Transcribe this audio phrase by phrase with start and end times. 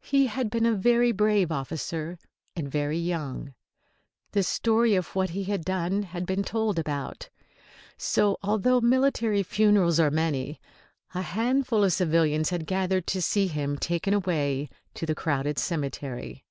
[0.00, 2.18] He had been a very brave officer,
[2.56, 3.52] and very young.
[4.32, 7.28] The story of what he had done had been told about.
[7.98, 10.62] So, although military funerals are many,
[11.12, 16.46] a handful of civilians had gathered to see him taken away to the crowded cemetery.